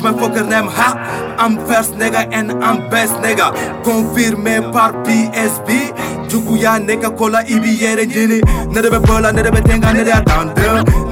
[0.00, 1.36] my fucker name ha?
[1.38, 3.52] I'm first nigga and I'm best nigga.
[3.82, 5.92] Confirmé par PSB
[6.28, 8.40] Juguya nigga kola ibi yere njini
[8.72, 10.12] Nede be bola, nede be tenga, nede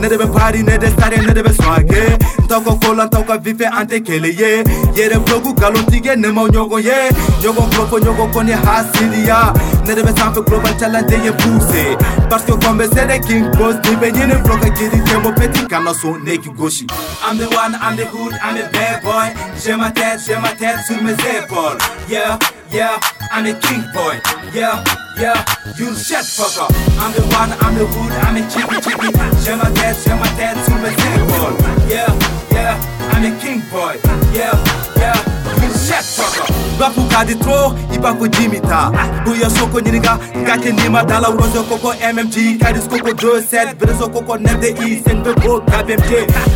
[0.01, 2.19] atande Nede be party, nede stare, nede be swage eh.
[2.45, 4.65] Ntoko kola, ntoko vife ante kele ye
[4.97, 7.11] Yere vlogu galon tige nema nyogo ye
[7.43, 9.55] Nyogo vlogo, nyogo koni hasidia
[9.87, 11.97] Nede be sanfe global challenge ye pousse
[12.29, 12.53] Parce que
[12.93, 16.87] c'est des king boss Nibe nyini vloga giri tembo petit kana so neki goshi.
[17.23, 19.33] I'm the one, I'm the hood, I'm the bad boy.
[19.63, 21.79] J'ai ma tête, j'ai ma tête sur mes épaules.
[22.09, 22.39] Yeah,
[22.73, 22.99] yeah,
[23.33, 24.19] I'm a king boy.
[24.53, 24.83] Yeah,
[25.17, 25.45] yeah,
[25.77, 29.11] you shut fuck up I'm the one, I'm the wood, I'm a chicky chicky
[29.45, 31.57] J'ai ma tête, j'ai ma tête sur mes épaules
[31.89, 32.11] Yeah,
[32.51, 32.77] yeah,
[33.13, 33.95] I'm a king boy.
[34.35, 34.51] Yeah,
[34.97, 35.15] yeah,
[35.63, 38.91] you shut fuck up bafu kadi tro ibako jimita.
[39.25, 44.69] Buya soko nyiniga ngake nima dala urozo koko mmg kadis koko 27 berezo koko nende
[44.81, 46.13] i senbe go kbmj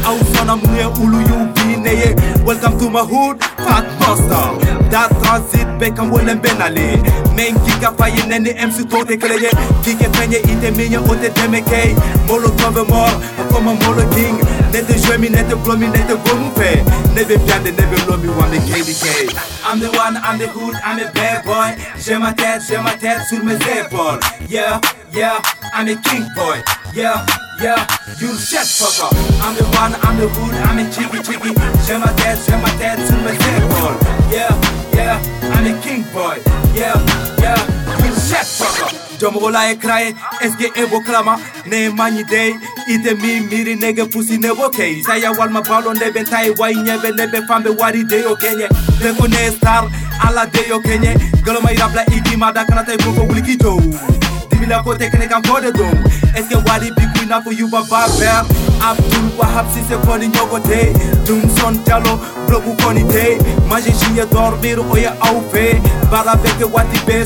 [0.06, 1.48] au sona mune ulu yu
[1.84, 4.46] bineye welcome to my hood fat monster
[4.90, 6.96] that transit bekam wolen benale
[7.36, 9.50] men kika faye nene mc tote keleye.
[9.84, 11.94] Kike penye ite minya ote demeke
[12.28, 13.10] molo tove mor
[13.40, 14.38] akoma molo king.
[14.72, 16.82] Nete jwemi nete blomi nete gomu fe
[17.14, 19.34] nebe piande nebe lomi wame kdk
[19.66, 21.74] I'm the one, I'm the hood, I'm a bad boy.
[21.98, 24.20] J'ai ma tête, j'ai ma tête sur mes épaules.
[24.48, 24.78] Yeah,
[25.12, 25.40] yeah,
[25.72, 26.62] I'm a king boy.
[26.94, 27.24] Yeah,
[27.64, 27.86] yeah,
[28.20, 31.50] you shut fuck up I'm the one, I'm the hood, I'm a chicky chicky
[31.86, 33.96] J'ai ma tête, j'ai ma tête sur mes épaules
[34.30, 34.52] Yeah,
[34.92, 35.18] yeah,
[35.54, 36.36] I'm a king boy.
[36.74, 36.94] Yeah,
[37.40, 37.56] yeah,
[38.04, 42.54] you shut fuck up Jomogola e kraye, eske ebo klama Ne manyi day,
[42.88, 47.46] ite mi miri nege pusi nebo kei Saya walma balo nebe tai wai nyebe nebe
[47.46, 48.68] fambe wari deyo kenye
[49.00, 49.88] Leko ne star,
[50.20, 53.78] ala deyo kenye Galo mai rabla igi mada kana tai boko wuliki jo
[56.34, 56.56] Eske
[60.06, 60.30] koni
[61.58, 61.74] son
[62.46, 63.38] blogu koni te
[63.92, 65.44] shinye dormir au
[66.10, 66.36] Bara
[66.72, 67.24] wati be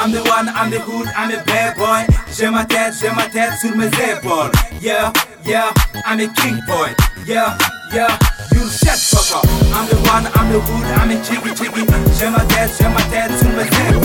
[0.00, 2.06] I'm the one, I'm the hood, I'm a bad boy.
[2.32, 4.52] J'ai ma tête, j'ai ma tête sur mes épaules.
[4.80, 5.12] Yeah,
[5.44, 5.72] yeah,
[6.06, 6.94] I'm a king boy.
[7.26, 7.58] Yeah,
[7.92, 8.16] yeah,
[8.52, 9.44] you shut fuck up.
[9.74, 11.84] I'm the one, I'm the hood, I'm a chicky chicky.
[12.16, 13.97] J'ai ma tête, j'ai ma tête sur mes épaules.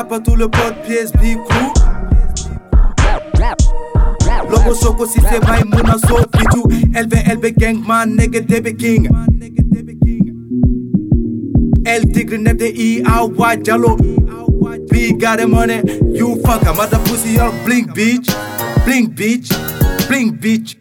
[0.00, 1.72] À tout le pote PSB crew.
[4.50, 6.62] Logo soko si se vai muna so fitu
[6.94, 9.08] LB LB gang man nigga debe king.
[11.84, 13.98] El tigre nete i awa jalo
[14.90, 15.82] We got the money,
[16.16, 18.34] you fuck a mother pussy or blink bitch.
[18.86, 19.50] Blink bitch,
[20.08, 20.79] blink bitch